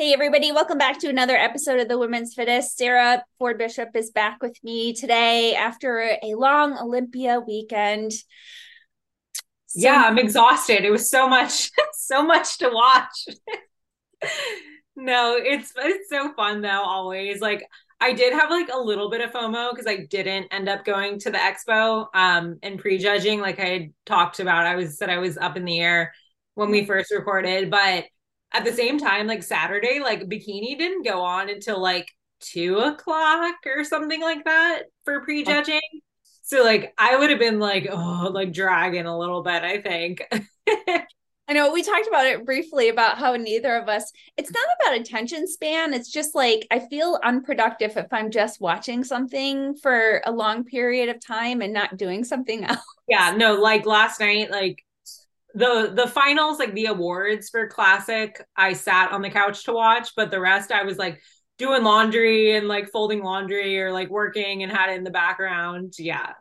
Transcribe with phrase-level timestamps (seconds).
[0.00, 2.78] Hey, everybody, welcome back to another episode of the Women's Fittest.
[2.78, 8.14] Sarah Ford Bishop is back with me today after a long Olympia weekend.
[8.14, 8.24] So-
[9.74, 10.86] yeah, I'm exhausted.
[10.86, 13.26] It was so much, so much to watch.
[14.96, 17.42] no, it's it's so fun though, always.
[17.42, 17.68] Like
[18.00, 21.18] I did have like a little bit of FOMO because I didn't end up going
[21.18, 24.64] to the expo um and prejudging like I had talked about.
[24.64, 26.14] I was said I was up in the air
[26.54, 28.06] when we first recorded, but
[28.52, 32.10] at the same time, like Saturday, like bikini didn't go on until like
[32.40, 35.80] two o'clock or something like that for prejudging.
[36.42, 40.22] So like I would have been like, oh, like dragging a little bit, I think.
[41.50, 45.00] I know we talked about it briefly about how neither of us, it's not about
[45.00, 45.92] attention span.
[45.92, 51.08] It's just like I feel unproductive if I'm just watching something for a long period
[51.08, 52.78] of time and not doing something else.
[53.08, 54.84] Yeah, no, like last night, like
[55.54, 60.10] the the finals like the awards for classic i sat on the couch to watch
[60.14, 61.20] but the rest i was like
[61.58, 65.92] doing laundry and like folding laundry or like working and had it in the background.
[65.98, 66.32] Yeah.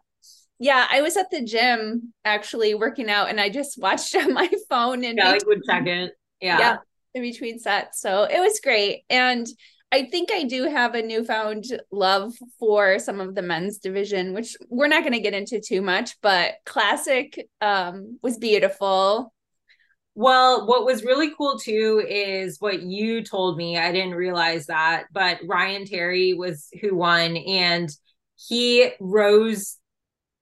[0.59, 4.49] Yeah i was at the gym actually working out and i just watched on my
[4.69, 6.59] phone and yeah like would check it yeah.
[6.59, 6.77] Yeah
[7.13, 8.01] in between sets.
[8.01, 9.03] So it was great.
[9.09, 9.47] And
[9.91, 14.55] I think I do have a newfound love for some of the men's division, which
[14.69, 19.33] we're not going to get into too much, but classic um, was beautiful.
[20.13, 23.77] Well, what was really cool too is what you told me.
[23.77, 27.89] I didn't realize that, but Ryan Terry was who won, and
[28.35, 29.77] he rose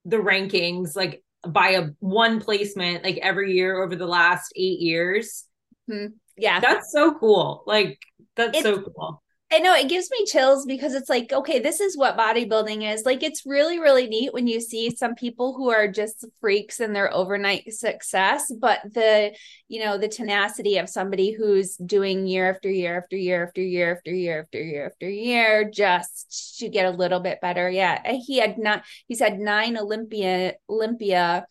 [0.04, 5.46] the rankings like by a one placement like every year over the last eight years.
[5.90, 6.14] Mm-hmm.
[6.38, 7.64] Yeah, that's so cool.
[7.66, 8.00] Like
[8.36, 9.22] that's it's, so cool.
[9.50, 13.06] I know it gives me chills because it's like, okay, this is what bodybuilding is.
[13.06, 16.92] Like, it's really, really neat when you see some people who are just freaks in
[16.92, 19.34] their overnight success, but the,
[19.70, 23.96] you know, the tenacity of somebody who's doing year after year after year after year
[23.96, 27.70] after year after year after year just to get a little bit better.
[27.70, 28.02] Yeah.
[28.12, 31.46] He had not, he's had nine Olympia, Olympia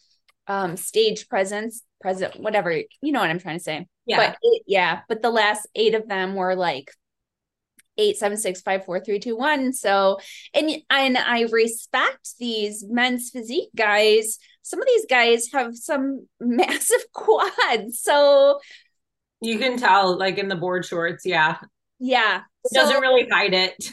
[0.49, 3.87] um stage presence, present, whatever, you know what I'm trying to say.
[4.05, 4.19] Yeah.
[4.19, 6.91] But it, yeah, but the last eight of them were like
[7.99, 9.73] eight seven six five four three two one.
[9.73, 10.19] So
[10.55, 14.39] and and I respect these men's physique guys.
[14.63, 18.01] Some of these guys have some massive quads.
[18.01, 18.61] So
[19.41, 21.59] you can tell, like in the board shorts, yeah.
[21.99, 22.43] Yeah.
[22.65, 23.91] It so, doesn't really hide it.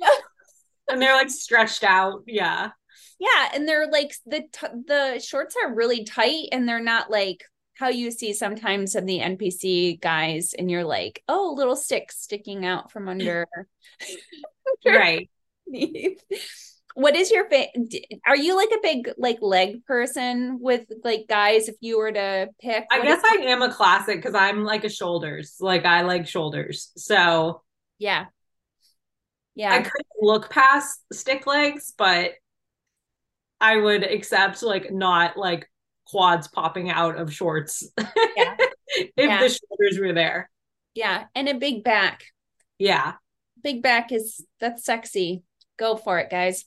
[0.88, 2.22] and they're like stretched out.
[2.26, 2.70] Yeah.
[3.18, 7.44] Yeah, and they're like the t- the shorts are really tight and they're not like
[7.80, 12.66] how you see sometimes of the NPC guys, and you're like, oh, little sticks sticking
[12.66, 13.48] out from under.
[14.86, 15.30] right.
[16.94, 17.68] what is your fa-
[18.26, 22.48] are you like a big like leg person with like guys if you were to
[22.60, 26.26] pick i guess i am a classic because i'm like a shoulders like i like
[26.26, 27.62] shoulders so
[27.98, 28.24] yeah
[29.54, 32.32] yeah i could look past stick legs but
[33.60, 35.69] i would accept like not like
[36.10, 37.88] quads popping out of shorts.
[38.36, 38.56] Yeah.
[38.88, 39.40] if yeah.
[39.40, 40.50] the shoulders were there.
[40.94, 41.24] Yeah.
[41.34, 42.24] And a big back.
[42.78, 43.14] Yeah.
[43.62, 45.42] Big back is that's sexy.
[45.78, 46.64] Go for it, guys.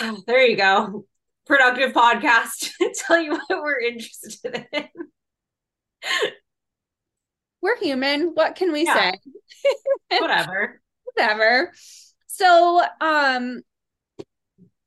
[0.26, 1.06] there you go.
[1.46, 2.70] Productive podcast.
[3.06, 4.84] Tell you what we're interested in.
[7.62, 8.32] we're human.
[8.34, 9.12] What can we yeah.
[9.12, 9.20] say?
[10.20, 10.80] Whatever.
[11.14, 11.72] Whatever.
[12.26, 13.62] So, um,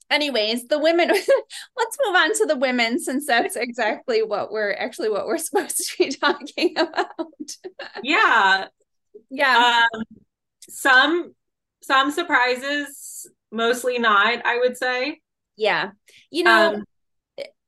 [0.09, 1.07] anyways the women
[1.77, 5.77] let's move on to the women since that's exactly what we're actually what we're supposed
[5.77, 7.07] to be talking about.
[8.03, 8.67] Yeah.
[9.29, 9.83] Yeah.
[9.93, 10.03] Um,
[10.69, 11.33] some
[11.81, 15.19] some surprises mostly not i would say.
[15.57, 15.91] Yeah.
[16.31, 16.83] You know um,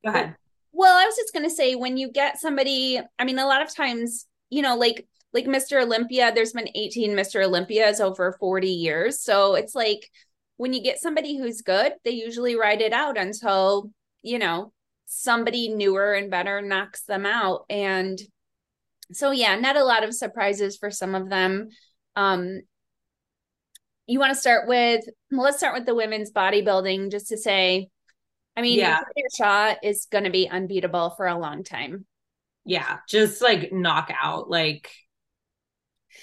[0.03, 0.35] go ahead.
[0.71, 3.61] well i was just going to say when you get somebody i mean a lot
[3.61, 8.67] of times you know like like mr olympia there's been 18 mr olympias over 40
[8.67, 9.19] years.
[9.19, 10.09] So it's like
[10.61, 13.89] when you get somebody who's good, they usually ride it out until,
[14.21, 14.71] you know,
[15.07, 17.65] somebody newer and better knocks them out.
[17.67, 18.21] And
[19.11, 21.69] so, yeah, not a lot of surprises for some of them.
[22.15, 22.61] Um,
[24.05, 27.89] you want to start with, well, let's start with the women's bodybuilding just to say,
[28.55, 28.99] I mean, yeah.
[29.35, 32.05] Shaw is going to be unbeatable for a long time.
[32.65, 34.47] Yeah, just like knockout.
[34.47, 34.91] Like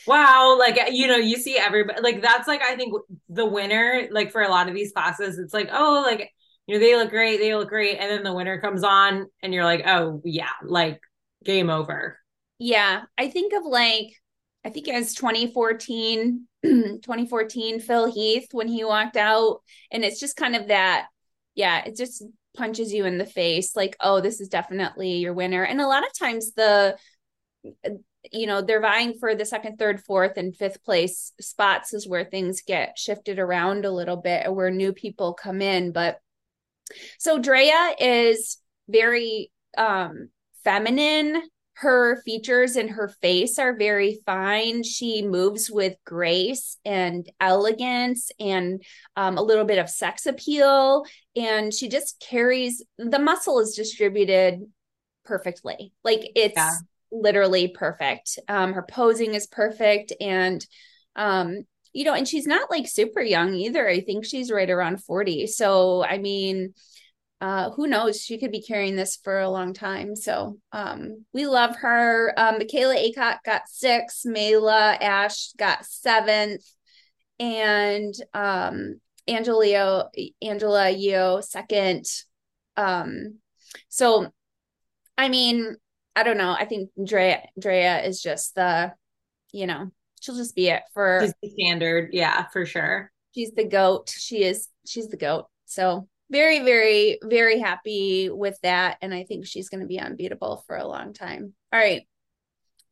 [0.06, 2.94] wow like you know you see everybody like that's like i think
[3.28, 6.30] the winner like for a lot of these classes it's like oh like
[6.66, 9.52] you know they look great they look great and then the winner comes on and
[9.52, 11.00] you're like oh yeah like
[11.44, 12.18] game over.
[12.58, 14.08] Yeah i think of like
[14.64, 19.60] i think it was 2014 2014 phil heath when he walked out
[19.92, 21.06] and it's just kind of that
[21.54, 22.24] yeah it just
[22.56, 26.04] punches you in the face like oh this is definitely your winner and a lot
[26.04, 26.96] of times the
[28.32, 32.24] you know, they're vying for the second, third, fourth, and fifth place spots is where
[32.24, 35.92] things get shifted around a little bit, where new people come in.
[35.92, 36.20] But
[37.18, 38.58] so Drea is
[38.88, 40.30] very um
[40.64, 41.42] feminine
[41.78, 44.82] her features and her face are very fine.
[44.82, 48.82] She moves with grace and elegance and
[49.14, 51.04] um, a little bit of sex appeal.
[51.36, 54.62] And she just carries the muscle is distributed
[55.24, 55.92] perfectly.
[56.02, 56.72] Like it's yeah.
[57.10, 58.38] Literally perfect.
[58.48, 60.12] Um, her posing is perfect.
[60.20, 60.64] And,
[61.16, 61.62] um,
[61.92, 63.88] you know, and she's not like super young either.
[63.88, 65.46] I think she's right around 40.
[65.46, 66.74] So, I mean,
[67.40, 68.20] uh, who knows?
[68.20, 70.16] She could be carrying this for a long time.
[70.16, 72.34] So um, we love her.
[72.36, 74.24] Um, Michaela Aycock got six.
[74.26, 76.64] Mayla Ash got seventh,
[77.38, 80.08] and um, Angela
[80.42, 82.06] Angela Yeo second.
[82.76, 83.38] Um,
[83.88, 84.32] so,
[85.16, 85.76] I mean,
[86.18, 86.50] I don't know.
[86.50, 88.92] I think Drea Drea is just the,
[89.52, 92.10] you know, she'll just be it for she's the standard.
[92.12, 93.12] Yeah, for sure.
[93.36, 94.10] She's the goat.
[94.10, 94.66] She is.
[94.84, 95.46] She's the goat.
[95.66, 98.98] So very, very, very happy with that.
[99.00, 101.54] And I think she's going to be unbeatable for a long time.
[101.72, 102.02] All right.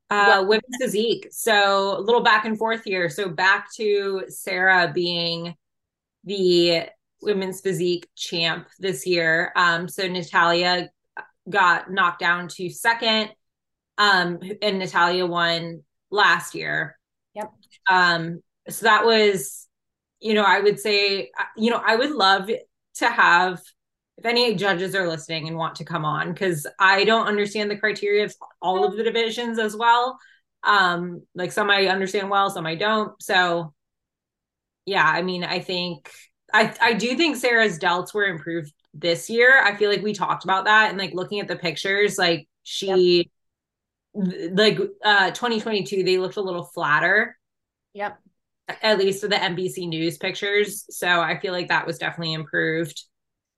[0.08, 1.26] Uh, well, women's physique.
[1.32, 3.11] So a little back and forth here.
[3.11, 5.56] So back to Sarah being
[6.22, 6.84] the
[7.22, 9.52] women's physique champ this year.
[9.56, 10.90] Um, so Natalia
[11.48, 13.31] got knocked down to second.
[13.98, 16.98] Um, and Natalia won last year.
[17.34, 17.52] Yep.
[17.90, 19.66] Um, so that was,
[20.20, 22.50] you know, I would say, you know, I would love
[22.96, 23.60] to have
[24.19, 27.76] if any judges are listening and want to come on because i don't understand the
[27.76, 30.19] criteria of all of the divisions as well
[30.64, 33.72] um like some i understand well some i don't so
[34.87, 36.10] yeah i mean i think
[36.52, 40.44] i i do think sarah's delts were improved this year i feel like we talked
[40.44, 43.31] about that and like looking at the pictures like she
[44.14, 44.50] yep.
[44.54, 47.37] like uh 2022 they looked a little flatter
[47.94, 48.19] yep
[48.82, 50.87] at least for the NPC News pictures.
[50.90, 53.04] So I feel like that was definitely improved.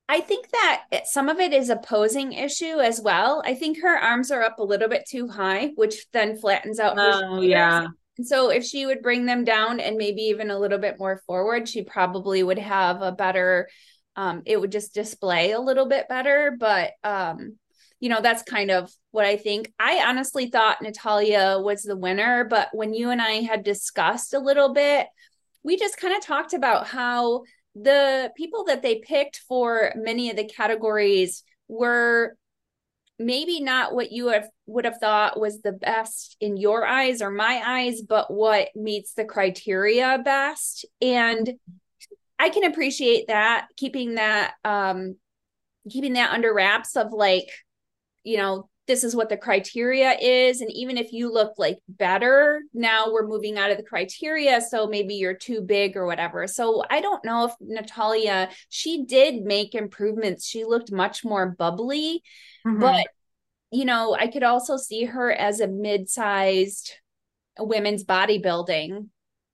[0.08, 3.42] I think that some of it is a posing issue as well.
[3.44, 6.94] I think her arms are up a little bit too high, which then flattens out.
[6.98, 7.86] Oh, yeah.
[8.16, 11.22] And so if she would bring them down and maybe even a little bit more
[11.26, 13.68] forward, she probably would have a better,
[14.18, 16.56] um, it would just display a little bit better.
[16.58, 17.56] But, um,
[18.00, 19.72] you know, that's kind of what I think.
[19.78, 24.40] I honestly thought Natalia was the winner, but when you and I had discussed a
[24.40, 25.06] little bit,
[25.62, 27.44] we just kind of talked about how
[27.76, 32.36] the people that they picked for many of the categories were
[33.20, 37.30] maybe not what you have would have thought was the best in your eyes or
[37.30, 41.58] my eyes but what meets the criteria best and
[42.38, 45.16] i can appreciate that keeping that um
[45.90, 47.48] keeping that under wraps of like
[48.24, 50.62] you know this is what the criteria is.
[50.62, 54.86] And even if you look like better now we're moving out of the criteria so
[54.86, 56.46] maybe you're too big or whatever.
[56.48, 60.46] So i don't know if natalia she did make improvements.
[60.46, 62.22] She looked much more bubbly.
[62.66, 62.80] Mm-hmm.
[62.80, 63.06] but
[63.70, 66.92] you know i could also see her as a mid-sized
[67.58, 69.06] women's bodybuilding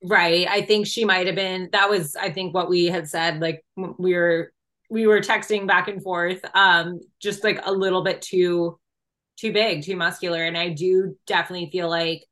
[0.03, 0.47] right.
[0.47, 3.63] I think she might have been that was i think what we had said like
[3.75, 4.51] we were
[4.89, 8.79] we were texting back and forth um just like a little bit too
[9.37, 10.43] too big too muscular.
[10.43, 12.23] And i do definitely feel like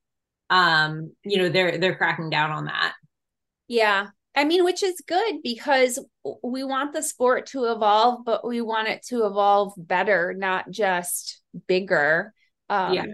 [0.49, 2.93] um you know they're they're cracking down on that.
[3.67, 4.07] Yeah.
[4.35, 5.99] I mean which is good because
[6.43, 11.41] we want the sport to evolve but we want it to evolve better not just
[11.67, 12.33] bigger.
[12.69, 13.05] Um yeah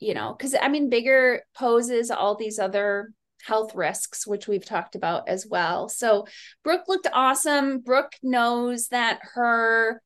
[0.00, 3.12] you know because i mean bigger poses all these other
[3.44, 5.88] health risks, which we've talked about as well.
[5.88, 6.26] So
[6.64, 7.80] Brooke looked awesome.
[7.80, 10.02] Brooke knows that her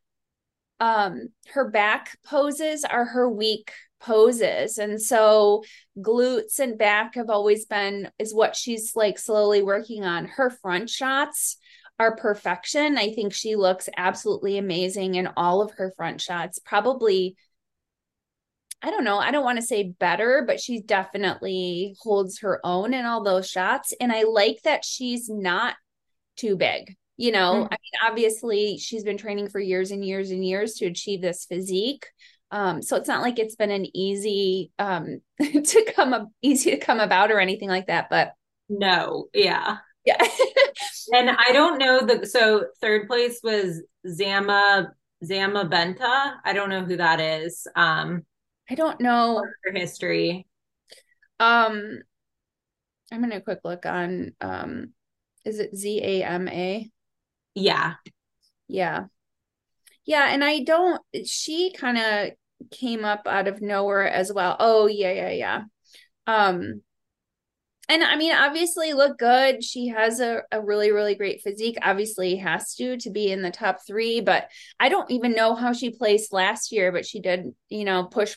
[0.80, 5.62] um her back poses are her weak poses and so
[5.98, 10.90] glutes and back have always been is what she's like slowly working on her front
[10.90, 11.56] shots
[11.98, 17.36] are perfection i think she looks absolutely amazing in all of her front shots probably
[18.84, 22.92] I don't know, I don't want to say better, but she definitely holds her own
[22.92, 23.94] in all those shots.
[23.98, 25.76] And I like that she's not
[26.36, 26.94] too big.
[27.16, 27.72] You know, mm-hmm.
[27.72, 31.46] I mean, obviously she's been training for years and years and years to achieve this
[31.46, 32.04] physique.
[32.50, 36.76] Um, so it's not like it's been an easy um to come up easy to
[36.76, 38.34] come about or anything like that, but
[38.68, 39.78] no, yeah.
[40.04, 40.22] Yeah.
[41.14, 44.92] and I don't know the so third place was Zama
[45.24, 46.34] Zama Benta.
[46.44, 47.66] I don't know who that is.
[47.74, 48.26] Um
[48.70, 50.46] I don't know her history.
[51.38, 52.00] Um,
[53.12, 54.34] I'm gonna quick look on.
[54.40, 54.92] Um,
[55.44, 56.90] is it Z A M A?
[57.54, 57.94] Yeah,
[58.68, 59.06] yeah,
[60.06, 60.28] yeah.
[60.30, 61.00] And I don't.
[61.26, 64.56] She kind of came up out of nowhere as well.
[64.58, 65.62] Oh yeah, yeah, yeah.
[66.26, 66.82] Um,
[67.86, 69.62] and I mean, obviously, look good.
[69.62, 71.76] She has a, a really, really great physique.
[71.82, 74.20] Obviously, has to to be in the top three.
[74.22, 74.48] But
[74.80, 76.92] I don't even know how she placed last year.
[76.92, 78.36] But she did, you know, push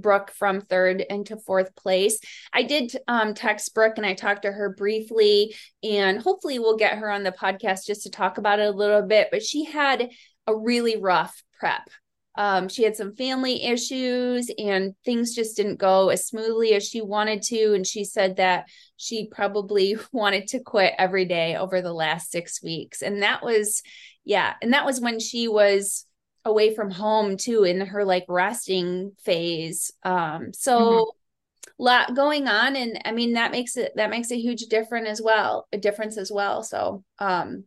[0.00, 2.18] Brooke from third into fourth place.
[2.52, 6.98] I did um, text Brooke and I talked to her briefly, and hopefully we'll get
[6.98, 9.28] her on the podcast just to talk about it a little bit.
[9.30, 10.10] But she had
[10.46, 11.88] a really rough prep.
[12.36, 17.00] Um, she had some family issues and things just didn't go as smoothly as she
[17.00, 17.74] wanted to.
[17.74, 22.62] And she said that she probably wanted to quit every day over the last six
[22.62, 23.02] weeks.
[23.02, 23.82] And that was,
[24.24, 24.54] yeah.
[24.60, 26.06] And that was when she was
[26.44, 29.92] away from home too in her like resting phase.
[30.02, 31.82] Um, so, mm-hmm.
[31.82, 35.20] lot going on and i mean that makes it that makes a huge difference as
[35.20, 36.62] well a difference as well.
[36.62, 37.64] So um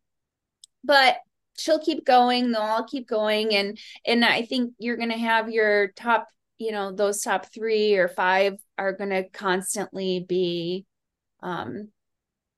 [0.83, 1.17] but
[1.57, 5.49] she'll keep going they'll all keep going and and i think you're going to have
[5.49, 10.85] your top you know those top three or five are going to constantly be
[11.41, 11.89] um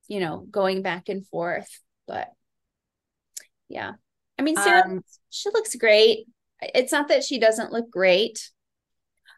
[0.08, 1.70] you know going back and forth
[2.08, 2.30] but
[3.68, 3.94] yeah
[4.40, 6.26] i mean sarah um, she looks great.
[6.62, 8.50] It's not that she doesn't look great.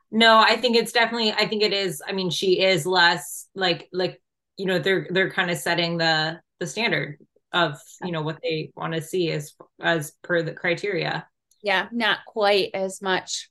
[0.10, 3.88] No i think it's definitely i think it is i mean she is less like
[3.94, 4.22] like
[4.58, 7.18] you know they're they're kind of setting the the standard
[7.54, 11.28] of you know what they want to see as as per the criteria.
[11.62, 13.50] Yeah not quite as much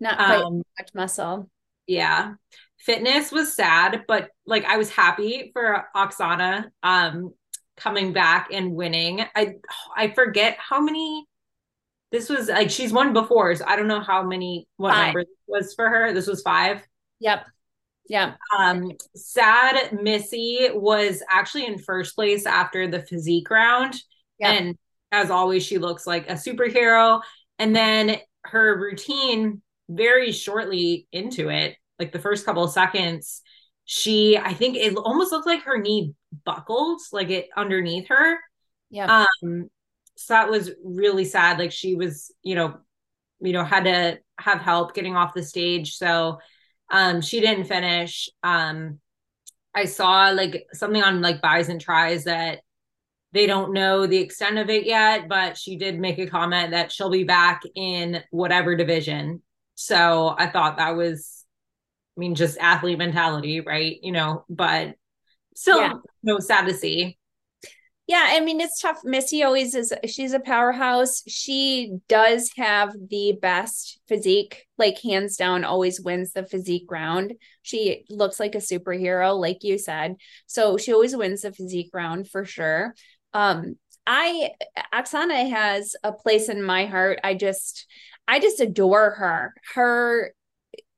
[0.00, 1.50] not quite um, much muscle.
[1.86, 2.34] yeah.
[2.78, 6.70] Fitness was sad but like i was happy for oksana.
[6.82, 7.32] Um
[7.82, 9.54] coming back and winning i
[9.96, 11.26] i forget how many
[12.10, 15.06] this was like she's won before so i don't know how many what five.
[15.06, 16.80] number was for her this was five
[17.18, 17.46] yep
[18.08, 18.34] yeah.
[18.58, 23.94] Um, sad Missy was actually in first place after the physique round.
[24.38, 24.52] Yeah.
[24.52, 24.78] And
[25.10, 27.20] as always, she looks like a superhero.
[27.58, 33.42] And then her routine, very shortly into it, like the first couple of seconds,
[33.84, 38.38] she, I think it almost looked like her knee buckled, like it underneath her.
[38.90, 39.26] Yeah.
[39.42, 39.70] Um,
[40.16, 41.58] so that was really sad.
[41.58, 42.78] Like she was, you know,
[43.40, 45.96] you know, had to have help getting off the stage.
[45.96, 46.38] So
[46.90, 48.28] um, she didn't finish.
[48.42, 49.00] Um,
[49.74, 52.60] I saw like something on like buys and tries that
[53.32, 56.92] they don't know the extent of it yet, but she did make a comment that
[56.92, 59.42] she'll be back in whatever division.
[59.74, 61.44] So I thought that was,
[62.16, 63.98] I mean, just athlete mentality, right?
[64.02, 64.96] You know, but
[65.54, 65.94] still, yeah.
[66.22, 67.18] no, sad to see
[68.08, 68.98] yeah, I mean it's tough.
[69.04, 71.22] Missy always is she's a powerhouse.
[71.28, 77.34] She does have the best physique, like hands down always wins the physique round.
[77.62, 80.16] She looks like a superhero like you said.
[80.46, 82.94] So she always wins the physique round for sure.
[83.32, 84.50] Um I
[84.92, 87.20] Oksana has a place in my heart.
[87.22, 87.86] I just
[88.26, 89.54] I just adore her.
[89.74, 90.34] Her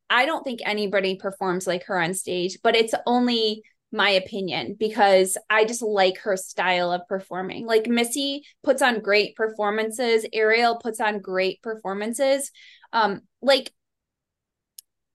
[0.09, 3.63] I don't think anybody performs like her on stage, but it's only
[3.95, 7.65] my opinion because I just like her style of performing.
[7.65, 12.51] Like Missy puts on great performances, Ariel puts on great performances.
[12.93, 13.73] Um like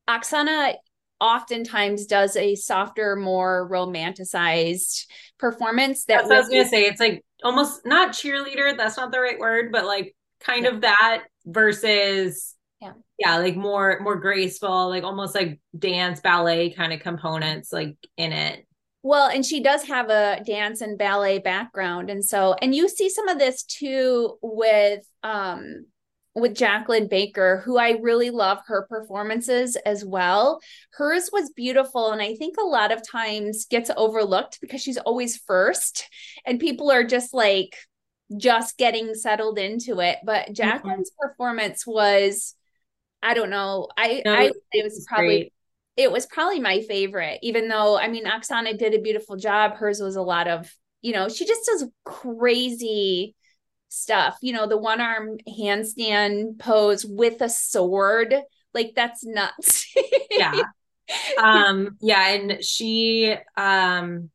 [0.10, 0.76] Oksana
[1.20, 5.06] oftentimes does a softer, more romanticized
[5.38, 6.86] performance that I was gonna say.
[6.86, 10.72] It's like almost not cheerleader, that's not the right word, but like kind yeah.
[10.72, 16.94] of that versus yeah yeah like more more graceful like almost like dance ballet kind
[16.94, 18.66] of components like in it
[19.02, 22.10] well, and she does have a dance and ballet background.
[22.10, 25.86] And so, and you see some of this too with um
[26.36, 30.62] with Jacqueline Baker, who I really love her performances as well.
[30.92, 32.12] Hers was beautiful.
[32.12, 36.08] And I think a lot of times gets overlooked because she's always first
[36.46, 37.76] and people are just like
[38.38, 40.20] just getting settled into it.
[40.24, 40.54] But.
[40.54, 41.30] Jacqueline's mm-hmm.
[41.30, 42.56] performance was,
[43.24, 45.54] I don't know, I, no, I it was probably great
[46.00, 49.76] it was probably my favorite, even though I mean Oksana did a beautiful job.
[49.76, 53.36] Hers was a lot of, you know, she just does crazy
[53.90, 54.38] stuff.
[54.42, 58.34] You know, the one arm handstand pose with a sword.
[58.74, 59.94] Like that's nuts.
[60.32, 60.62] yeah.
[61.42, 64.30] Um, yeah, and she um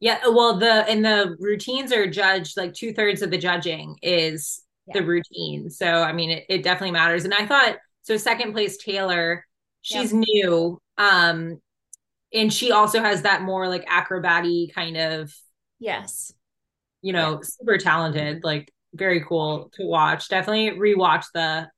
[0.00, 4.62] yeah, well the and the routines are judged like two thirds of the judging is
[4.86, 4.94] yeah.
[4.98, 5.68] the routine.
[5.68, 7.26] So I mean it, it definitely matters.
[7.26, 9.44] And I thought so second place Taylor
[9.82, 10.24] she's yep.
[10.26, 11.60] new um
[12.32, 15.34] and she also has that more like acrobaty kind of
[15.78, 16.32] yes.
[17.02, 20.28] you know super talented like very cool to watch.
[20.28, 21.68] Definitely rewatch the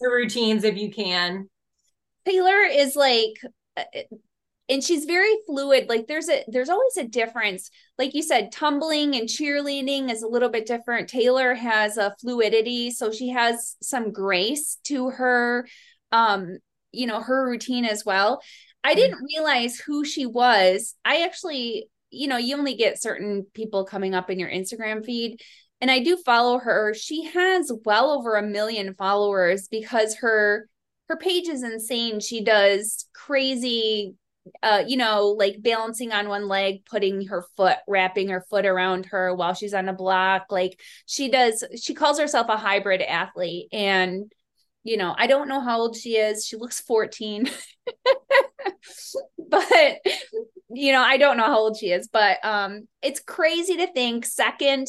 [0.00, 1.48] the routines if you can.
[2.26, 3.34] Taylor is like
[3.76, 3.84] uh,
[4.68, 7.70] and she's very fluid like there's a there's always a difference.
[7.98, 11.08] Like you said tumbling and cheerleading is a little bit different.
[11.08, 15.66] Taylor has a fluidity so she has some grace to her
[16.12, 16.58] um
[16.96, 18.40] you know her routine as well
[18.86, 20.94] I didn't realize who she was.
[21.04, 25.40] I actually, you know, you only get certain people coming up in your Instagram feed.
[25.80, 26.94] And I do follow her.
[26.94, 30.68] She has well over a million followers because her
[31.08, 32.20] her page is insane.
[32.20, 34.14] She does crazy
[34.62, 39.06] uh, you know, like balancing on one leg, putting her foot, wrapping her foot around
[39.06, 40.46] her while she's on a block.
[40.50, 43.66] Like she does, she calls herself a hybrid athlete.
[43.72, 44.32] And,
[44.86, 46.46] you know, I don't know how old she is.
[46.46, 47.50] She looks 14.
[49.50, 49.98] but,
[50.70, 54.24] you know, I don't know how old she is, but um it's crazy to think
[54.24, 54.86] second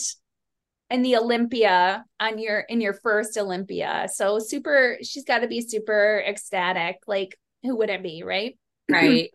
[0.89, 4.07] in the Olympia on your in your first Olympia.
[4.13, 6.97] So super she's got to be super ecstatic.
[7.07, 8.57] Like who wouldn't be, right?
[8.89, 9.31] Right.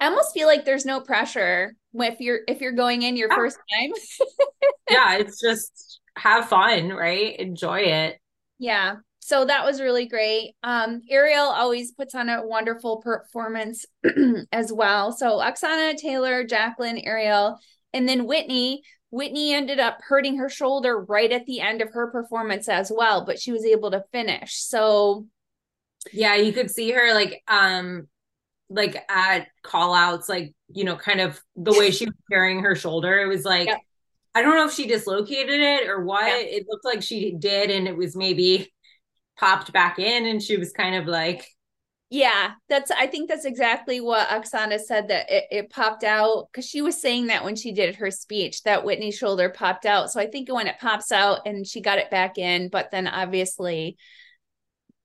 [0.00, 3.36] I almost feel like there's no pressure if you're if you're going in your yeah.
[3.36, 3.90] first time.
[4.90, 7.38] yeah, it's just have fun, right?
[7.38, 8.18] Enjoy it.
[8.58, 8.96] Yeah.
[9.30, 10.56] So that was really great.
[10.64, 13.86] Um, Ariel always puts on a wonderful performance
[14.52, 15.12] as well.
[15.12, 17.60] So Oksana, Taylor, Jacqueline, Ariel,
[17.94, 18.82] and then Whitney.
[19.12, 23.24] Whitney ended up hurting her shoulder right at the end of her performance as well,
[23.24, 24.56] but she was able to finish.
[24.64, 25.28] So
[26.12, 28.08] yeah, you could see her like um
[28.68, 32.74] like at call outs, like, you know, kind of the way she was carrying her
[32.74, 33.20] shoulder.
[33.20, 33.68] It was like,
[34.34, 36.24] I don't know if she dislocated it or what.
[36.24, 36.56] Yeah.
[36.56, 38.72] It looked like she did, and it was maybe
[39.40, 41.48] popped back in, and she was kind of like,
[42.10, 46.68] yeah, that's I think that's exactly what Oksana said that it, it popped out because
[46.68, 50.10] she was saying that when she did her speech that Whitney's shoulder popped out.
[50.10, 53.06] So I think when it pops out and she got it back in, but then
[53.06, 53.96] obviously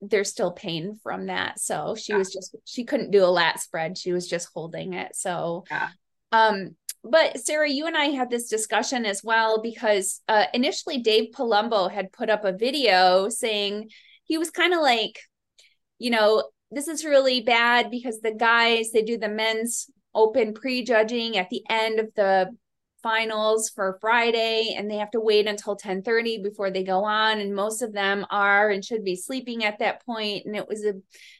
[0.01, 1.59] there's still pain from that.
[1.59, 2.17] So she yeah.
[2.17, 3.99] was just she couldn't do a lat spread.
[3.99, 5.15] She was just holding it.
[5.15, 5.89] So yeah.
[6.31, 11.29] um but Sarah, you and I had this discussion as well because uh, initially Dave
[11.35, 13.91] Palumbo had put up a video saying
[14.25, 15.19] he was kind of like,
[15.97, 21.37] you know, this is really bad because the guys they do the men's open prejudging
[21.37, 22.49] at the end of the
[23.05, 27.53] finals for Friday and they have to wait until 10:30 before they go on and
[27.53, 30.43] most of them are and should be sleeping at that point.
[30.45, 30.93] And it was a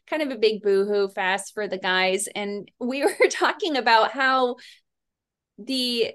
[0.08, 2.28] kind of a big boohoo fast for the guys.
[2.36, 4.58] And we were talking about how
[5.58, 6.14] the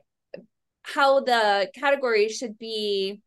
[0.82, 3.20] how the categories should be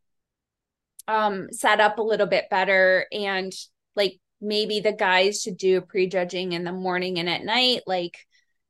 [1.07, 3.51] um set up a little bit better and
[3.95, 8.17] like maybe the guys should do prejudging in the morning and at night like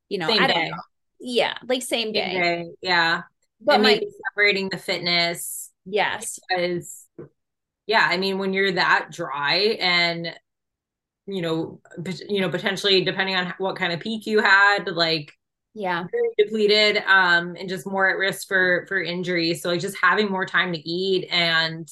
[0.08, 0.70] you know same I don't day.
[0.70, 0.82] know
[1.20, 2.32] yeah like same day.
[2.32, 2.66] same day.
[2.82, 3.22] yeah
[3.64, 5.70] but maybe separating the fitness.
[5.86, 6.38] Yes.
[6.48, 7.06] Because
[7.86, 10.28] yeah, I mean, when you're that dry and
[11.26, 11.80] you know,
[12.28, 15.32] you know, potentially depending on what kind of peak you had, like
[15.72, 16.04] yeah,
[16.38, 19.54] depleted, um, and just more at risk for for injury.
[19.54, 21.88] So like just having more time to eat and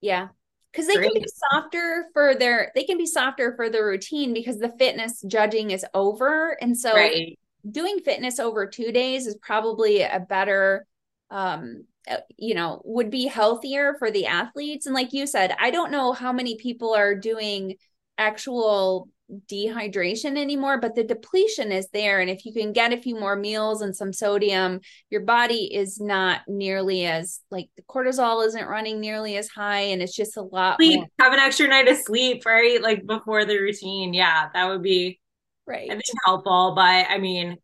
[0.00, 0.28] yeah,
[0.72, 1.12] because they Great.
[1.12, 5.22] can be softer for their they can be softer for the routine because the fitness
[5.26, 7.38] judging is over, and so right.
[7.70, 10.86] doing fitness over two days is probably a better
[11.30, 15.70] um uh, you know would be healthier for the athletes and like you said i
[15.70, 17.74] don't know how many people are doing
[18.16, 19.10] actual
[19.46, 23.36] dehydration anymore but the depletion is there and if you can get a few more
[23.36, 29.00] meals and some sodium your body is not nearly as like the cortisol isn't running
[29.00, 31.08] nearly as high and it's just a lot sleep more.
[31.18, 35.20] have an extra night of sleep right like before the routine yeah that would be
[35.66, 37.56] right i think helpful but i mean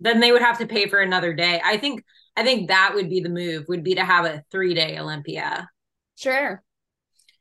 [0.00, 2.02] then they would have to pay for another day i think
[2.36, 5.68] I think that would be the move would be to have a three day Olympia.
[6.16, 6.62] Sure.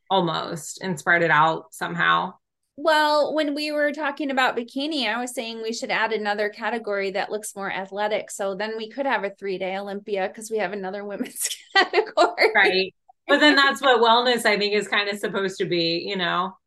[0.10, 2.36] Almost and spread it out somehow.
[2.78, 7.12] Well, when we were talking about bikini, I was saying we should add another category
[7.12, 8.30] that looks more athletic.
[8.30, 12.52] So then we could have a three day Olympia because we have another women's category.
[12.54, 12.94] Right.
[13.28, 16.58] But then that's what wellness, I think, is kind of supposed to be, you know?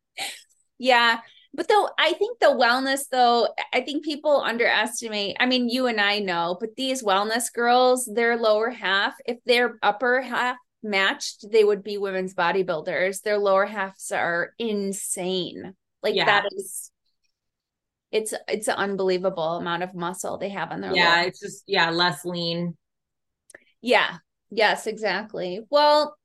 [0.77, 1.19] Yeah.
[1.53, 5.37] But though I think the wellness, though, I think people underestimate.
[5.39, 9.77] I mean, you and I know, but these wellness girls, their lower half, if their
[9.81, 13.21] upper half matched, they would be women's bodybuilders.
[13.21, 15.75] Their lower halves are insane.
[16.01, 16.25] Like yeah.
[16.25, 16.91] that is
[18.11, 21.89] it's it's an unbelievable amount of muscle they have on their yeah it's just yeah
[21.89, 22.75] less lean.
[23.81, 24.17] Yeah.
[24.49, 25.61] Yes exactly.
[25.69, 26.15] Well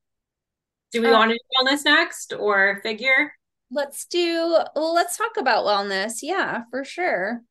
[0.93, 3.33] do we um, want to do wellness next or figure?
[3.71, 6.19] Let's do well let's talk about wellness.
[6.23, 7.43] Yeah for sure.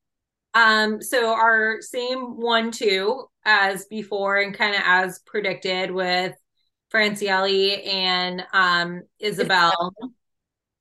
[0.54, 6.34] Um so our same one two as before and kind of as predicted with
[6.92, 9.94] francielle and um isabel.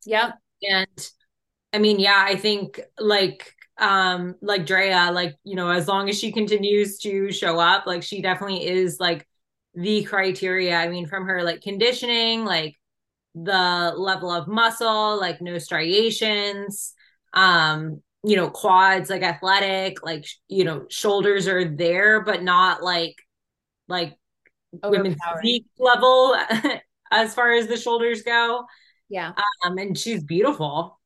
[0.07, 0.35] Yep.
[0.62, 1.11] And
[1.72, 6.18] i mean yeah i think like um like drea like you know as long as
[6.18, 9.26] she continues to show up like she definitely is like
[9.74, 12.76] the criteria i mean from her like conditioning like
[13.35, 16.94] the level of muscle, like no striations.
[17.32, 23.16] Um, you know, quads, like athletic, like you know, shoulders are there, but not like
[23.88, 24.16] like
[24.85, 26.37] women's physique level
[27.11, 28.64] as far as the shoulders go.
[29.08, 29.32] Yeah.
[29.64, 31.00] Um, and she's beautiful.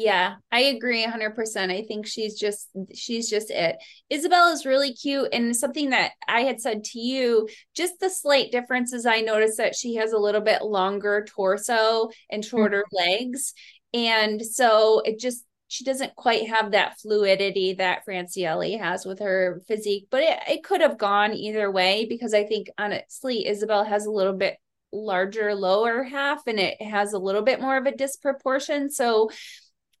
[0.00, 1.70] Yeah, I agree 100%.
[1.70, 3.76] I think she's just she's just it.
[4.08, 8.50] Isabel is really cute and something that I had said to you, just the slight
[8.50, 13.12] differences I noticed that she has a little bit longer torso and shorter mm-hmm.
[13.12, 13.52] legs.
[13.92, 19.60] And so it just she doesn't quite have that fluidity that Francielle has with her
[19.68, 24.06] physique, but it, it could have gone either way because I think honestly Isabel has
[24.06, 24.56] a little bit
[24.92, 28.90] larger lower half and it has a little bit more of a disproportion.
[28.90, 29.30] So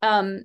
[0.02, 0.44] um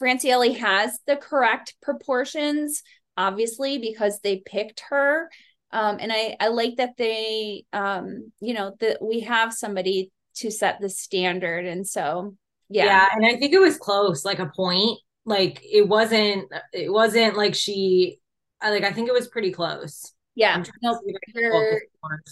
[0.00, 2.82] Francielle has the correct proportions,
[3.16, 5.30] obviously, because they picked her.
[5.70, 10.50] Um, and I, I like that they um, you know, that we have somebody to
[10.50, 11.66] set the standard.
[11.66, 12.36] And so
[12.68, 12.84] yeah.
[12.84, 13.08] Yeah.
[13.12, 14.98] And I think it was close, like a point.
[15.24, 18.20] Like it wasn't it wasn't like she
[18.62, 20.12] like I think it was pretty close.
[20.34, 20.62] Yeah.
[20.82, 21.00] No,
[21.34, 21.80] you're,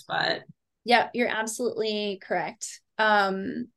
[0.07, 0.43] but
[0.85, 2.81] yeah, you're absolutely correct.
[2.99, 3.69] Um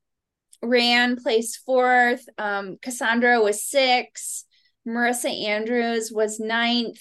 [0.64, 2.24] Rayanne placed fourth.
[2.36, 4.44] Um, Cassandra was six.
[4.86, 6.98] Marissa Andrews was ninth.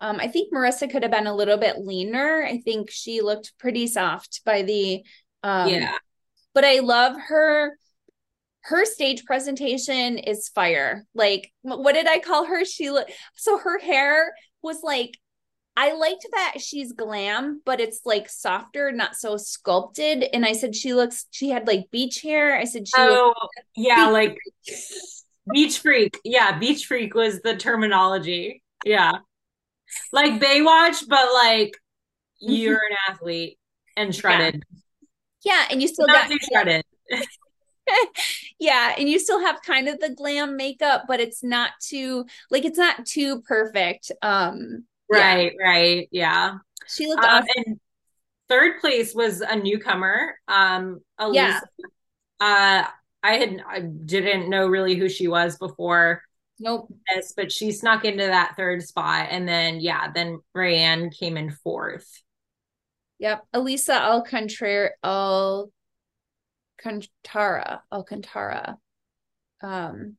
[0.00, 2.44] Um, I think Marissa could have been a little bit leaner.
[2.44, 5.04] I think she looked pretty soft by the
[5.42, 5.96] um, yeah.
[6.54, 7.78] But I love her.
[8.62, 11.04] Her stage presentation is fire.
[11.14, 12.64] Like, what did I call her?
[12.64, 15.16] She looked so her hair was like
[15.76, 20.24] I liked that she's glam, but it's like softer, not so sculpted.
[20.32, 22.56] And I said she looks, she had like beach hair.
[22.56, 22.94] I said she.
[22.96, 23.34] Oh,
[23.76, 24.38] yeah, like
[25.52, 26.18] beach freak.
[26.24, 28.62] Yeah, beach freak was the terminology.
[28.84, 29.12] Yeah,
[30.12, 31.76] like Baywatch, but like
[32.40, 33.58] you're an athlete
[33.96, 34.62] and shredded.
[35.44, 36.84] Yeah, yeah and you still not got shredded.
[38.58, 42.64] yeah, and you still have kind of the glam makeup, but it's not too like
[42.64, 44.10] it's not too perfect.
[44.22, 45.66] Um Right, yeah.
[45.66, 46.08] right.
[46.10, 46.54] Yeah.
[46.88, 47.48] She looked um, awesome.
[47.56, 47.80] And
[48.48, 51.62] third place was a newcomer, um, Elisa.
[51.78, 51.86] Yeah.
[52.40, 52.84] Uh,
[53.22, 56.22] I had I didn't know really who she was before
[56.58, 59.28] nope this, but she snuck into that third spot.
[59.30, 62.22] And then yeah, then Rayanne came in fourth.
[63.18, 63.44] Yep.
[63.52, 65.72] Elisa Alcantara Alcantara
[67.90, 68.78] Alcantara.
[69.62, 70.16] Um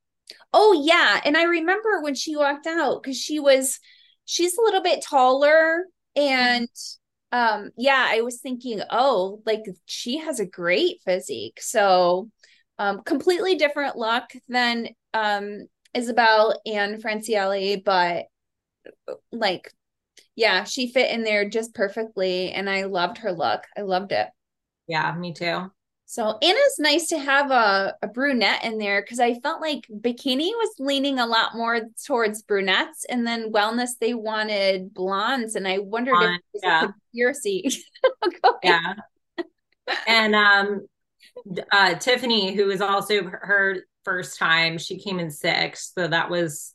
[0.52, 1.22] oh yeah.
[1.24, 3.80] And I remember when she walked out because she was
[4.28, 5.86] she's a little bit taller
[6.16, 6.68] and
[7.32, 11.60] um yeah i was thinking oh like she has a great physique.
[11.62, 12.30] So
[12.78, 18.26] um completely different look than um isabel and francielle but
[19.32, 19.74] like
[20.36, 23.64] yeah she fit in there just perfectly and i loved her look.
[23.76, 24.28] I loved it.
[24.88, 25.72] Yeah me too
[26.10, 30.52] so Anna's nice to have a, a brunette in there because I felt like bikini
[30.52, 35.80] was leaning a lot more towards brunettes, and then wellness they wanted blondes, and I
[35.80, 36.86] wondered Blonde, if yeah.
[36.86, 37.84] a conspiracy.
[38.64, 38.94] yeah,
[40.08, 40.88] and um,
[41.74, 46.74] uh, Tiffany, who was also her first time, she came in sixth, so that was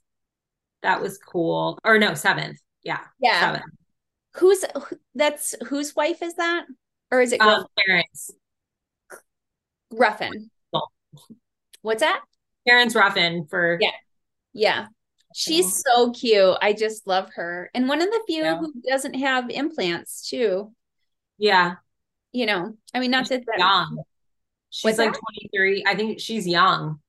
[0.82, 1.78] that was cool.
[1.84, 2.60] Or no, seventh.
[2.82, 3.40] Yeah, yeah.
[3.40, 3.72] Seventh.
[4.34, 4.62] Who's
[5.14, 6.66] that's whose wife is that,
[7.10, 7.40] or is it?
[7.40, 8.30] Um, Terrence.
[9.92, 10.50] Ruffin.
[11.82, 12.22] What's that?
[12.66, 13.90] Terrence Ruffin for yeah,
[14.52, 14.86] yeah.
[15.34, 16.56] She's so cute.
[16.60, 18.58] I just love her, and one of the few yeah.
[18.58, 20.72] who doesn't have implants too.
[21.38, 21.76] Yeah,
[22.32, 24.02] you know, I mean, not she's that young.
[24.70, 25.84] She's like twenty three.
[25.86, 27.00] I think she's young.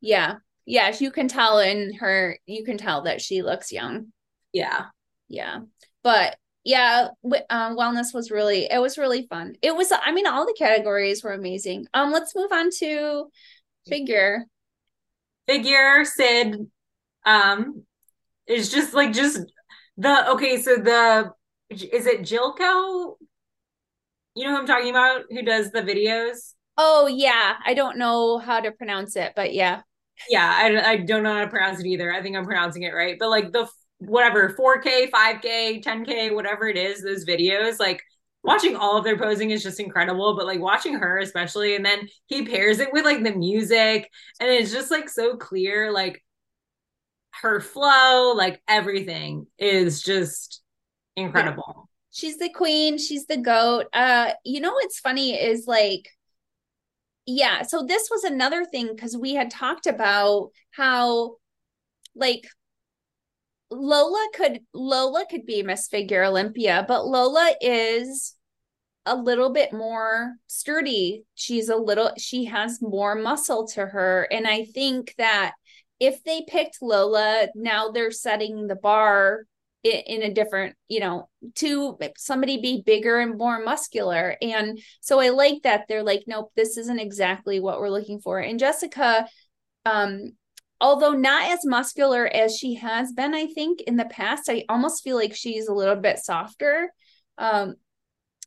[0.00, 0.94] Yeah, yeah.
[0.98, 2.38] You can tell in her.
[2.46, 4.12] You can tell that she looks young.
[4.52, 4.86] Yeah,
[5.28, 5.60] yeah.
[6.02, 6.36] But
[6.68, 7.08] yeah
[7.48, 9.54] um, wellness was really it was really fun.
[9.62, 11.86] It was i mean all the categories were amazing.
[11.94, 13.30] Um let's move on to
[13.88, 14.44] figure.
[15.46, 16.56] Figure sid
[17.24, 17.84] um
[18.46, 19.40] is just like just
[19.96, 21.32] the okay so the
[21.70, 23.16] is it jilko?
[24.34, 26.52] You know who i'm talking about who does the videos?
[26.76, 29.80] Oh yeah i don't know how to pronounce it but yeah.
[30.28, 32.12] Yeah I, I don't know how to pronounce it either.
[32.12, 33.66] I think i'm pronouncing it right but like the
[33.98, 38.02] whatever 4K, 5K, 10K, whatever it is, those videos, like
[38.42, 40.36] watching all of their posing is just incredible.
[40.36, 44.50] But like watching her, especially, and then he pairs it with like the music, and
[44.50, 46.24] it's just like so clear, like
[47.42, 50.62] her flow, like everything is just
[51.16, 51.88] incredible.
[52.10, 53.86] She's the queen, she's the goat.
[53.92, 56.08] Uh, you know what's funny is like
[57.30, 61.36] yeah, so this was another thing because we had talked about how
[62.14, 62.48] like
[63.70, 68.34] Lola could Lola could be Miss Figure Olympia, but Lola is
[69.06, 71.24] a little bit more sturdy.
[71.34, 75.52] She's a little she has more muscle to her and I think that
[76.00, 79.44] if they picked Lola, now they're setting the bar
[79.82, 84.36] in, a different, you know, to somebody be bigger and more muscular.
[84.42, 88.38] And so I like that they're like, nope, this isn't exactly what we're looking for.
[88.38, 89.26] And Jessica,
[89.86, 90.32] um,
[90.80, 95.02] although not as muscular as she has been, I think in the past, I almost
[95.02, 96.92] feel like she's a little bit softer.
[97.36, 97.76] Um,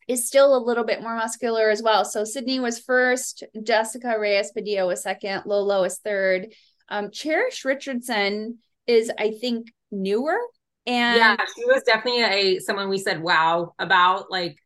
[0.08, 2.04] is still a little bit more muscular as well.
[2.04, 6.48] So Sydney was first, Jessica Reyes Padilla was second, Lola was third.
[6.90, 10.38] Um, Cherish Richardson is, I think, newer.
[10.86, 14.58] And yeah, she was definitely a someone we said wow about like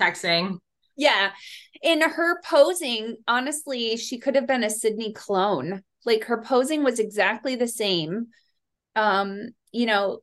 [0.00, 0.58] texting.
[0.96, 1.30] Yeah.
[1.82, 5.82] In her posing, honestly, she could have been a Sydney clone.
[6.04, 8.28] Like her posing was exactly the same.
[8.96, 10.20] Um, you know,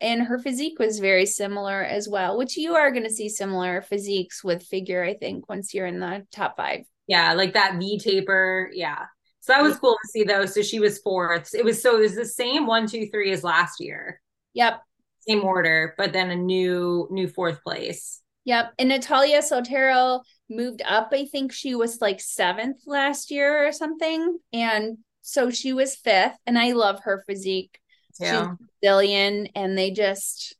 [0.00, 3.82] and her physique was very similar as well, which you are going to see similar
[3.82, 6.80] physiques with figure, I think, once you're in the top five.
[7.06, 8.70] Yeah, like that V taper.
[8.72, 9.06] Yeah.
[9.40, 10.44] So that was cool to see though.
[10.46, 11.54] So she was fourth.
[11.54, 14.20] It was so it was the same one, two, three as last year.
[14.54, 14.80] Yep.
[15.26, 18.22] Same order, but then a new new fourth place.
[18.44, 18.74] Yep.
[18.78, 21.10] And Natalia Sotero moved up.
[21.12, 24.38] I think she was like seventh last year or something.
[24.52, 26.38] And so she was fifth.
[26.46, 27.80] And I love her physique.
[28.20, 28.54] Yeah.
[28.58, 30.54] She's Brazilian and they just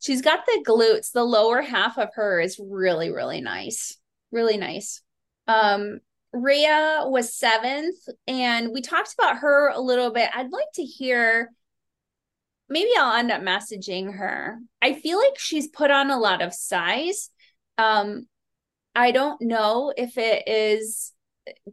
[0.00, 1.12] she's got the glutes.
[1.12, 3.96] The lower half of her is really, really nice.
[4.32, 5.00] Really nice.
[5.46, 6.00] Um,
[6.32, 10.30] Rhea was seventh, and we talked about her a little bit.
[10.34, 11.52] I'd like to hear.
[12.68, 14.58] Maybe I'll end up messaging her.
[14.80, 17.30] I feel like she's put on a lot of size.
[17.78, 18.26] Um,
[18.94, 21.11] I don't know if it is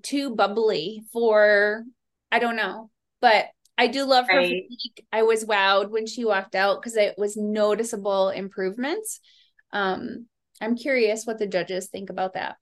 [0.03, 1.83] too bubbly for.
[2.31, 2.89] I don't know,
[3.21, 4.63] but I do love her right.
[4.69, 5.05] physique.
[5.11, 9.19] I was wowed when she walked out because it was noticeable improvements.
[9.71, 10.27] Um,
[10.61, 12.57] I'm curious what the judges think about that.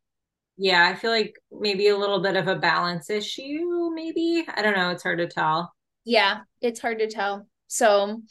[0.58, 4.46] Yeah, I feel like maybe a little bit of a balance issue, maybe.
[4.48, 4.90] I don't know.
[4.90, 5.74] It's hard to tell.
[6.06, 7.48] Yeah, it's hard to tell.
[7.68, 8.22] So,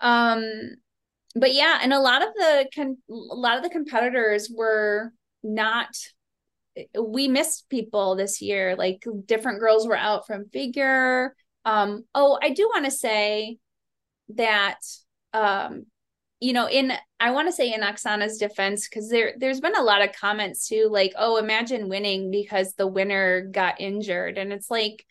[0.00, 0.44] um,
[1.34, 5.88] but yeah, and a lot of the con- a lot of the competitors were not
[6.98, 8.76] we missed people this year.
[8.76, 11.34] Like different girls were out from figure.
[11.64, 13.58] Um, oh, I do want to say
[14.34, 14.78] that
[15.32, 15.86] um,
[16.42, 19.82] you know, in I want to say in Oksana's defense, because there there's been a
[19.82, 24.38] lot of comments too, like, oh, imagine winning because the winner got injured.
[24.38, 25.06] And it's like,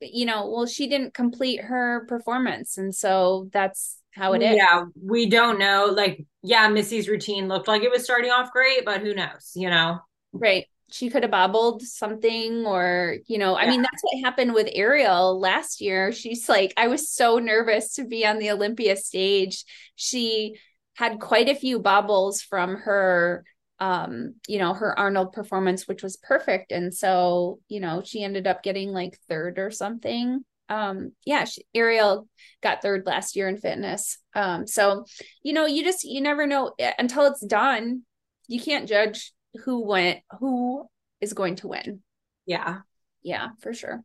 [0.00, 2.78] you know, well, she didn't complete her performance.
[2.78, 4.56] And so that's how it is.
[4.56, 5.92] Yeah, we don't know.
[5.94, 9.68] Like, yeah, Missy's routine looked like it was starting off great, but who knows, you
[9.68, 9.98] know?
[10.32, 14.68] Right she could have bobbled something or you know i mean that's what happened with
[14.72, 16.12] ariel last year.
[16.12, 19.64] She's like i was so nervous to be on the olympia stage.
[19.96, 20.56] She
[20.94, 23.44] had quite a few bobbles from her
[23.80, 26.70] um you know her arnold performance which was perfect.
[26.70, 30.44] And so you know she ended up getting like third or something.
[30.68, 32.28] Um yeah she, ariel
[32.62, 34.18] got third last year in fitness.
[34.32, 35.06] Um so
[35.42, 38.02] you know you just you never know eh, until it's done
[38.46, 39.33] you can't judge
[39.64, 40.86] who went who
[41.20, 42.02] is going to win.
[42.46, 42.80] Yeah.
[43.22, 44.02] Yeah, for sure.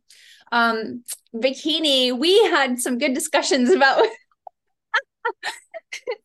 [0.51, 1.03] Um
[1.35, 4.05] bikini, we had some good discussions about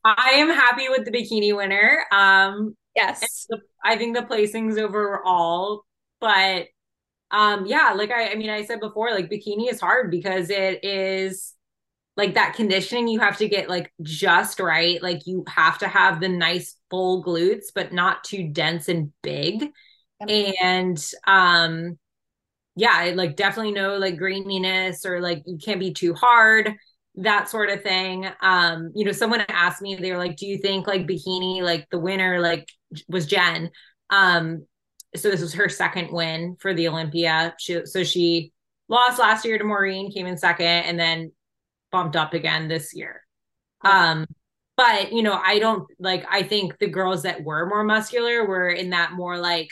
[0.05, 2.05] I am happy with the bikini winner.
[2.13, 3.47] Um yes.
[3.49, 5.83] The, I think the placings overall,
[6.21, 6.67] but
[7.31, 10.85] um yeah, like I I mean I said before like bikini is hard because it
[10.85, 11.54] is
[12.17, 15.03] like that conditioning you have to get like just right.
[15.03, 19.71] Like you have to have the nice full glutes but not too dense and big.
[20.21, 21.99] And um
[22.77, 26.75] yeah like definitely no like graininess or like you can't be too hard
[27.17, 28.29] that sort of thing.
[28.41, 31.89] Um you know someone asked me they were like do you think like bikini like
[31.91, 32.69] the winner like
[33.09, 33.71] was jen?
[34.11, 34.67] Um
[35.17, 37.55] so this was her second win for the olympia.
[37.59, 38.53] She, so she
[38.89, 41.33] lost last year to maureen came in second and then
[41.95, 43.23] bumped up again this year.
[43.85, 44.27] Um,
[44.77, 46.27] but you know, I don't like.
[46.29, 49.71] I think the girls that were more muscular were in that more like.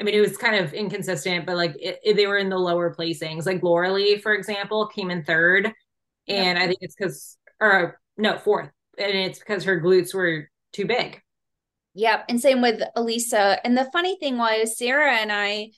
[0.00, 2.58] I mean, it was kind of inconsistent, but like it, it, they were in the
[2.58, 3.46] lower placings.
[3.46, 5.66] Like Lauralie, for example, came in third,
[6.26, 6.56] and yep.
[6.56, 11.22] I think it's because, or no, fourth, and it's because her glutes were too big.
[11.94, 13.60] Yep, and same with Elisa.
[13.62, 15.70] And the funny thing was, Sarah and I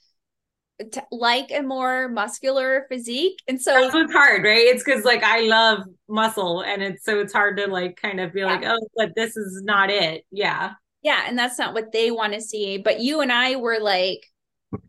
[1.10, 3.38] like a more muscular physique.
[3.48, 4.66] And so that's what's hard right?
[4.66, 8.32] It's because like i love muscle and it's so it's hard to like kind of
[8.32, 8.46] be yeah.
[8.46, 10.24] like oh but this is not it.
[10.30, 10.72] Yeah.
[11.02, 12.78] Yeah and that's not what they want to see.
[12.78, 14.20] But you and i were like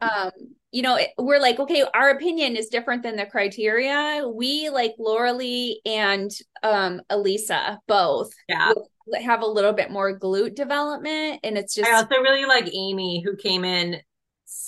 [0.02, 0.32] um
[0.72, 4.28] you know we're like okay our opinion is different than the criteria.
[4.28, 6.32] We like lauralie and
[6.64, 8.74] um elisa both yeah.
[9.22, 13.22] have a little bit more glute development and it's just i also really like amy
[13.22, 14.02] who came in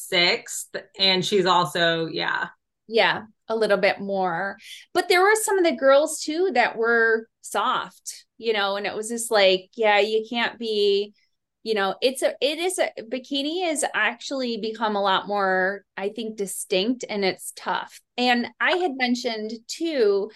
[0.07, 2.47] sixth, and she's also yeah.
[2.87, 4.57] Yeah, a little bit more.
[4.93, 8.95] But there were some of the girls too that were soft, you know, and it
[8.95, 11.13] was just like, yeah, you can't be
[11.65, 16.09] you know it's a it is a bikini has actually become a lot more i
[16.09, 20.29] think distinct and it's tough and i had mentioned too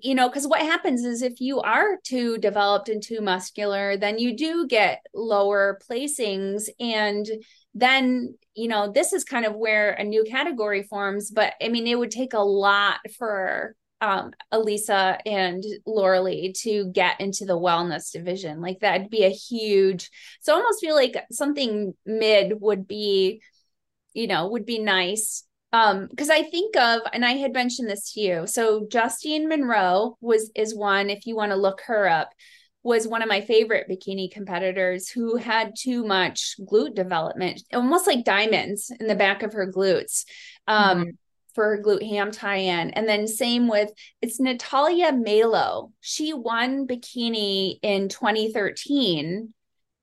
[0.00, 4.18] you know because what happens is if you are too developed and too muscular then
[4.18, 7.28] you do get lower placings and
[7.74, 11.86] then you know this is kind of where a new category forms but i mean
[11.86, 18.12] it would take a lot for um, Elisa and Lauralie to get into the wellness
[18.12, 18.60] division.
[18.60, 20.10] Like that'd be a huge.
[20.40, 23.42] So I almost feel like something mid would be,
[24.14, 25.44] you know, would be nice.
[25.72, 28.46] Um, because I think of, and I had mentioned this to you.
[28.46, 31.10] So Justine Monroe was is one.
[31.10, 32.30] If you want to look her up,
[32.88, 38.24] was one of my favorite bikini competitors who had too much glute development, almost like
[38.24, 40.24] diamonds in the back of her glutes.
[40.66, 41.10] Um, mm-hmm
[41.54, 42.90] for her glute ham tie-in.
[42.90, 43.90] And then same with
[44.22, 45.90] it's Nathalia Melo.
[46.00, 49.52] She won bikini in 2013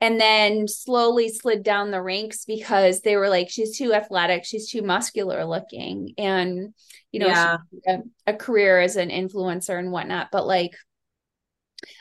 [0.02, 4.70] and then slowly slid down the ranks because they were like she's too athletic she's
[4.70, 6.74] too muscular looking and
[7.12, 7.58] you know yeah.
[7.88, 10.76] a, a, career as an influencer and whatnot but like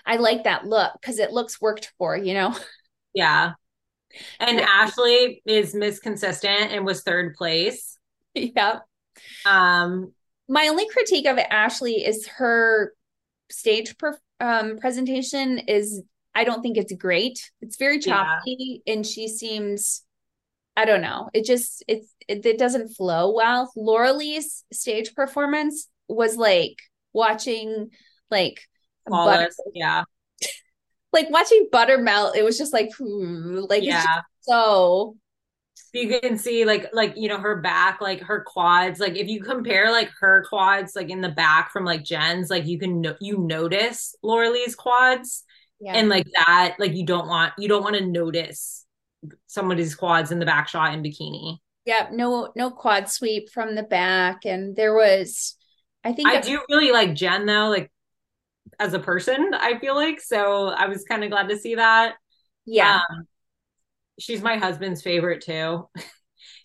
[0.06, 2.56] i like that look because it looks worked for you know
[3.14, 3.52] yeah
[4.40, 4.66] and yeah.
[4.68, 7.98] ashley is miss consistent and was third place
[8.34, 8.78] yeah
[9.44, 10.12] um,
[10.48, 12.92] my only critique of Ashley is her
[13.50, 16.02] stage per, um, presentation is
[16.34, 17.50] I don't think it's great.
[17.60, 18.92] It's very choppy, yeah.
[18.92, 20.02] and she seems
[20.76, 21.30] I don't know.
[21.32, 23.72] It just it's it, it doesn't flow well.
[23.76, 26.76] Lauralie's stage performance was like
[27.12, 27.90] watching
[28.30, 28.60] like
[29.06, 30.04] butter, yeah,
[31.12, 32.36] like watching butter melt.
[32.36, 35.16] It was just like hmm, like yeah, so
[35.94, 39.40] you can see like like you know her back like her quads like if you
[39.40, 43.16] compare like her quads like in the back from like jen's like you can no-
[43.20, 45.44] you notice lauralie's quads
[45.80, 45.92] yeah.
[45.94, 48.84] and like that like you don't want you don't want to notice
[49.46, 53.82] somebody's quads in the back shot in bikini yeah no no quad sweep from the
[53.82, 55.56] back and there was
[56.02, 57.90] i think i do really like jen though like
[58.78, 62.14] as a person i feel like so i was kind of glad to see that
[62.66, 63.26] yeah um,
[64.18, 65.88] she's my husband's favorite too.
[65.94, 66.06] he's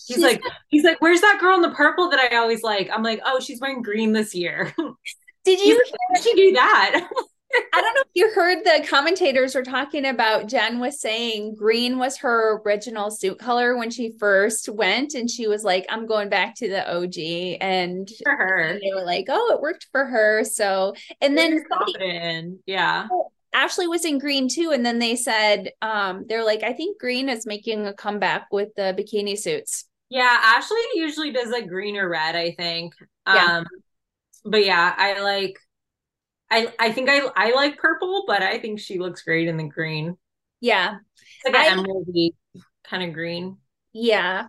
[0.06, 2.90] she's like, he's like, where's that girl in the purple that I always like?
[2.92, 4.74] I'm like, oh, she's wearing green this year.
[5.46, 5.82] Did you?
[6.14, 7.10] Like, she do that?
[7.74, 11.98] I don't know if you heard the commentators were talking about Jen was saying green
[11.98, 16.30] was her original suit color when she first went, and she was like, "I'm going
[16.30, 20.06] back to the OG." And for her, and they were like, "Oh, it worked for
[20.06, 23.08] her." So, and then confident, yeah.
[23.52, 24.72] Ashley was in green too.
[24.72, 28.70] And then they said, um, they're like, I think green is making a comeback with
[28.76, 29.86] the bikini suits.
[30.10, 32.94] Yeah, Ashley usually does like green or red, I think.
[33.28, 33.60] Yeah.
[33.60, 33.66] Um,
[34.46, 35.60] but yeah, I like
[36.52, 39.68] I I think I I like purple, but I think she looks great in the
[39.68, 40.18] green.
[40.60, 40.98] Yeah.
[41.46, 42.32] It's like an emeraldy
[42.84, 43.58] kind of green.
[43.94, 44.48] Yeah.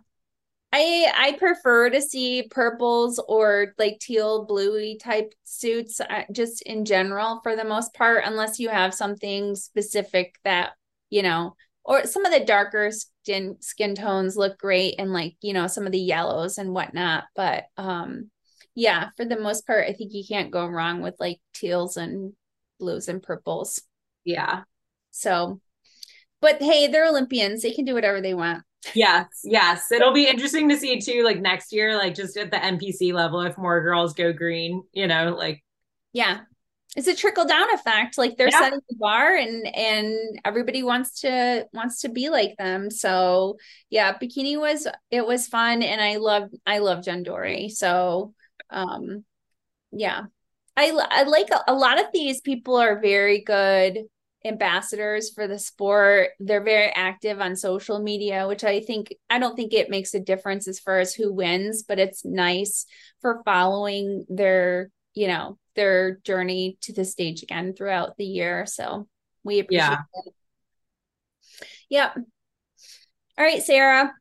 [0.73, 6.85] I I prefer to see purples or like teal bluey type suits uh, just in
[6.85, 10.73] general for the most part unless you have something specific that
[11.11, 15.53] you know or some of the darker skin skin tones look great and like you
[15.53, 18.31] know some of the yellows and whatnot but um
[18.75, 22.33] yeah for the most part I think you can't go wrong with like teals and
[22.79, 23.81] blues and purples.
[24.25, 24.63] Yeah.
[25.11, 25.61] So
[26.41, 27.63] but hey they're Olympians.
[27.63, 28.63] They can do whatever they want.
[28.95, 29.91] Yes yes.
[29.93, 33.43] It'll be interesting to see too like next year like just at the npc level
[33.43, 35.63] if more girls go green you know like
[36.13, 36.41] yeah.
[36.97, 38.19] It's a trickle down effect.
[38.19, 38.59] Like they're yeah.
[38.59, 42.91] setting the bar and and everybody wants to wants to be like them.
[42.91, 43.59] So
[43.91, 48.35] yeah bikini was it was fun and i love i love jen dorie so
[48.71, 49.25] um
[49.93, 50.23] yeah
[50.77, 53.99] i i like a, a lot of these people are very good
[54.45, 56.31] ambassadors for the sport.
[56.39, 60.21] They're very active on social media, which I think I don't think it makes a
[60.21, 62.87] difference as far as who wins, but it's nice
[63.21, 68.67] for following their, you know, their journey to the stage again throughout the year.
[68.67, 69.07] So
[69.45, 69.99] we appreciate yeah.
[70.27, 70.35] it.
[71.91, 72.17] Yep.
[73.39, 74.13] All right, Sarah.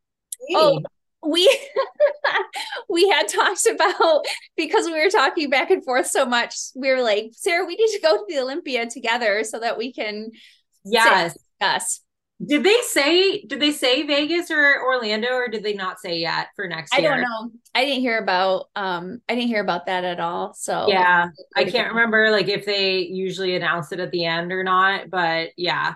[0.47, 0.55] Hey.
[0.55, 0.82] Oh,
[1.26, 1.45] we
[2.89, 4.25] we had talked about
[4.57, 7.93] because we were talking back and forth so much we were like sarah we need
[7.93, 10.31] to go to the olympia together so that we can
[10.83, 11.37] yes.
[11.61, 12.01] us
[12.45, 16.47] did they say did they say vegas or orlando or did they not say yet
[16.55, 17.51] for next year i don't know.
[17.75, 20.87] I didn't hear about um i didn't hear about that at all so.
[20.87, 25.09] Yeah i can't remember like if they usually announce it at the end or not
[25.09, 25.95] but yeah.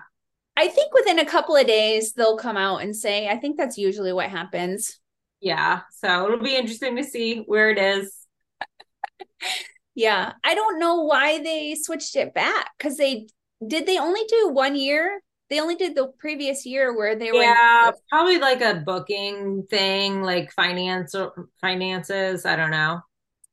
[0.56, 3.76] I think within a couple of days they'll come out and say i think that's
[3.76, 5.00] usually what happens
[5.44, 5.82] Yeah.
[5.92, 8.26] So it'll be interesting to see where it is.
[9.94, 10.32] yeah.
[10.42, 13.26] I don't know why they switched it back because they
[13.66, 15.20] did they only do one year?
[15.50, 20.22] They only did the previous year where they were Yeah, probably like a booking thing,
[20.22, 21.14] like finance
[21.60, 22.46] finances.
[22.46, 23.00] I don't know.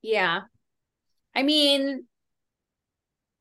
[0.01, 0.41] Yeah.
[1.35, 2.07] I mean,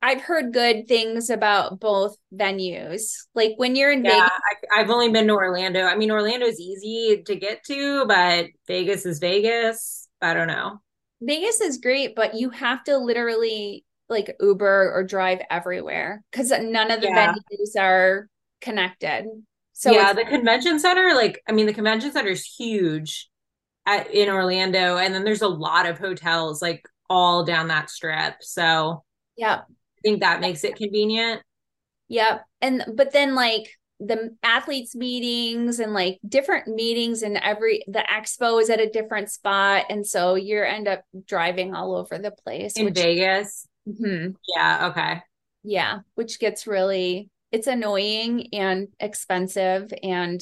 [0.03, 3.13] I've heard good things about both venues.
[3.35, 4.31] Like when you're in Yeah, Vegas,
[4.73, 5.83] I, I've only been to Orlando.
[5.85, 10.09] I mean, Orlando is easy to get to, but Vegas is Vegas.
[10.23, 10.81] I don't know.
[11.21, 16.91] Vegas is great, but you have to literally like Uber or drive everywhere because none
[16.91, 17.35] of the Yeah.
[17.53, 18.29] venues are
[18.61, 19.27] connected.
[19.73, 23.29] So yeah, the convention center, like, I mean, the convention center is huge
[23.87, 28.37] at, in Orlando, and then there's a lot of hotels like all down that strip.
[28.43, 29.05] So
[29.37, 29.63] yeah,
[30.03, 31.43] think that makes it convenient.
[32.09, 32.45] Yep.
[32.61, 33.71] And but then like
[34.01, 39.31] the athletes meetings and like different meetings and every the expo is at a different
[39.31, 43.69] spot and so you end up driving all over the place In which Vegas.
[43.87, 44.37] Mhm.
[44.57, 45.23] Yeah, okay.
[45.63, 50.41] yeah which gets really it's annoying and expensive and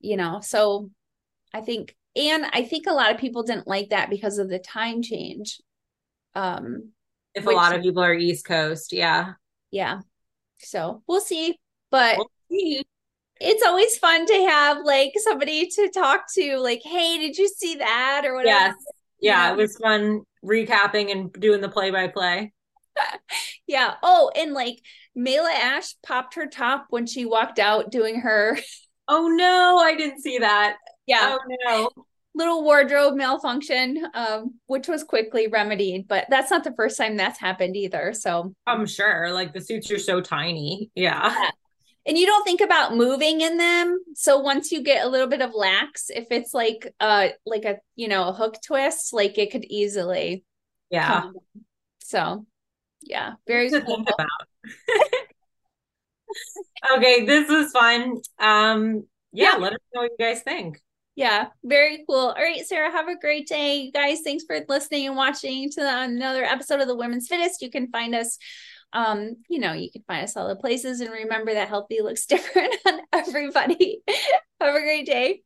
[0.00, 0.90] you know so
[1.54, 4.58] i think and i think a lot of people didn't like that because of the
[4.58, 5.60] time change
[6.34, 6.90] um
[7.34, 9.32] If Which- a lot of people are East Coast, yeah.
[9.70, 10.00] yeah
[10.58, 11.58] so we'll see
[11.90, 12.84] but We'll see.
[13.40, 17.74] it's always fun to have like somebody to talk to like hey did you see
[17.76, 18.74] that or whatever Yes.
[19.20, 19.52] Yeah, Yeah.
[19.52, 22.52] it was fun recapping and doing the play by play.
[23.66, 24.78] yeah oh and like
[25.16, 28.56] Mela Ash popped her top when she walked out doing her
[29.06, 30.76] Oh no, I didn't see that.
[31.06, 31.90] yeah Oh no.
[32.36, 37.38] Little wardrobe malfunction um which was quickly remedied but that's not the first time that's
[37.38, 39.30] happened either so I'm sure.
[39.32, 40.90] Like the suits are so tiny.
[40.94, 41.32] Yeah.
[42.06, 45.42] and you don't think about moving in them so once you get a little bit
[45.42, 49.50] of lax if it's like a like a you know a hook twist like it
[49.52, 50.44] could easily
[50.90, 51.20] Yeah.
[51.22, 51.34] come
[52.00, 52.46] so
[53.02, 53.80] yeah very cool.
[53.80, 54.28] think about.
[56.96, 58.20] okay, this was fun.
[58.38, 59.56] Um, yeah, Yeah.
[59.58, 60.80] let us know what you guys think.
[61.16, 62.16] Yeah, very cool.
[62.30, 63.76] All right, Sarah, have a great day.
[63.76, 67.62] You guys, thanks for listening and watching to another episode of the Women's Fittest.
[67.62, 68.36] You can find us,
[68.92, 72.26] um, you know, you can find us all the places and remember that healthy looks
[72.26, 74.02] different on everybody.
[74.60, 75.42] have a great day.